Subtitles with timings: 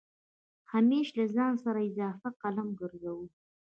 [0.73, 3.27] همېش له ځان سره اضافه قلم ګرځوه